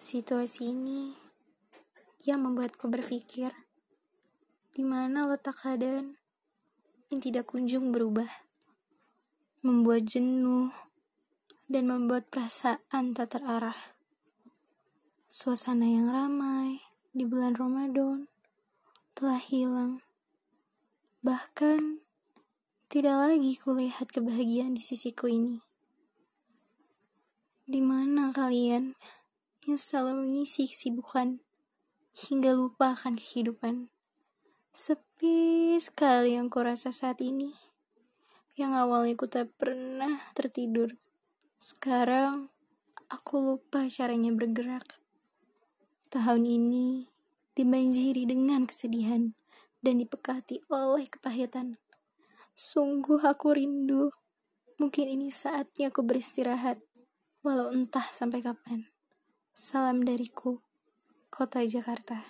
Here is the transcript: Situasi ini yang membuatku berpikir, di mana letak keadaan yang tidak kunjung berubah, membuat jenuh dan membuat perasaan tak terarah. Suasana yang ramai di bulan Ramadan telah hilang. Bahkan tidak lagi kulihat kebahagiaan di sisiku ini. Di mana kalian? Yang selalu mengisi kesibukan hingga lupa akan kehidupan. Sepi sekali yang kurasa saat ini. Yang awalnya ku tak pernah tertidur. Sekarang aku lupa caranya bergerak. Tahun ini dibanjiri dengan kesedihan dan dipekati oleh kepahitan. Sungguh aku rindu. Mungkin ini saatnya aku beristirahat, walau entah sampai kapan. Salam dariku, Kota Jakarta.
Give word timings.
Situasi 0.00 0.72
ini 0.72 1.12
yang 2.24 2.40
membuatku 2.48 2.88
berpikir, 2.88 3.52
di 4.72 4.80
mana 4.80 5.28
letak 5.28 5.60
keadaan 5.60 6.16
yang 7.12 7.20
tidak 7.20 7.52
kunjung 7.52 7.92
berubah, 7.92 8.48
membuat 9.60 10.08
jenuh 10.08 10.72
dan 11.68 11.84
membuat 11.84 12.32
perasaan 12.32 13.12
tak 13.12 13.36
terarah. 13.36 13.76
Suasana 15.28 15.84
yang 15.84 16.08
ramai 16.08 16.80
di 17.12 17.28
bulan 17.28 17.52
Ramadan 17.60 18.24
telah 19.12 19.36
hilang. 19.36 20.00
Bahkan 21.20 22.00
tidak 22.88 23.20
lagi 23.20 23.52
kulihat 23.52 24.08
kebahagiaan 24.08 24.72
di 24.72 24.80
sisiku 24.80 25.28
ini. 25.28 25.60
Di 27.68 27.84
mana 27.84 28.32
kalian? 28.32 28.96
Yang 29.68 29.76
selalu 29.76 30.24
mengisi 30.24 30.64
kesibukan 30.64 31.40
hingga 32.14 32.52
lupa 32.56 32.96
akan 32.96 33.16
kehidupan. 33.16 33.88
Sepi 34.70 35.74
sekali 35.80 36.36
yang 36.36 36.52
kurasa 36.52 36.92
saat 36.92 37.18
ini. 37.24 37.52
Yang 38.54 38.72
awalnya 38.76 39.14
ku 39.16 39.26
tak 39.26 39.48
pernah 39.56 40.20
tertidur. 40.36 40.92
Sekarang 41.56 42.52
aku 43.08 43.40
lupa 43.40 43.88
caranya 43.88 44.30
bergerak. 44.34 45.00
Tahun 46.10 46.42
ini 46.42 47.06
dibanjiri 47.54 48.26
dengan 48.26 48.66
kesedihan 48.66 49.32
dan 49.80 50.02
dipekati 50.02 50.60
oleh 50.68 51.08
kepahitan. 51.08 51.80
Sungguh 52.52 53.22
aku 53.24 53.56
rindu. 53.56 54.12
Mungkin 54.76 55.06
ini 55.08 55.32
saatnya 55.32 55.88
aku 55.88 56.04
beristirahat, 56.04 56.80
walau 57.44 57.72
entah 57.72 58.04
sampai 58.12 58.44
kapan. 58.44 58.89
Salam 59.60 60.00
dariku, 60.06 60.56
Kota 61.28 61.60
Jakarta. 61.60 62.24